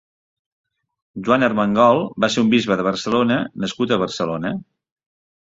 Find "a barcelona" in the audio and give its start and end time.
3.95-4.55